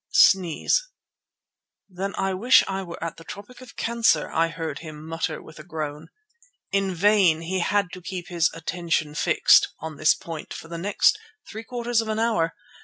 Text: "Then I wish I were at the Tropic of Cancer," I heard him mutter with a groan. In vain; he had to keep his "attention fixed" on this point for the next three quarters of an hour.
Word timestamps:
"Then 1.87 2.15
I 2.15 2.33
wish 2.33 2.63
I 2.67 2.81
were 2.81 3.03
at 3.03 3.17
the 3.17 3.23
Tropic 3.23 3.61
of 3.61 3.75
Cancer," 3.75 4.31
I 4.31 4.47
heard 4.47 4.79
him 4.79 5.05
mutter 5.07 5.43
with 5.43 5.59
a 5.59 5.63
groan. 5.63 6.07
In 6.71 6.95
vain; 6.95 7.41
he 7.41 7.59
had 7.59 7.91
to 7.91 8.01
keep 8.01 8.27
his 8.27 8.49
"attention 8.55 9.13
fixed" 9.13 9.67
on 9.79 9.97
this 9.97 10.15
point 10.15 10.55
for 10.55 10.69
the 10.69 10.79
next 10.79 11.19
three 11.47 11.63
quarters 11.63 12.01
of 12.01 12.07
an 12.07 12.17
hour. 12.17 12.55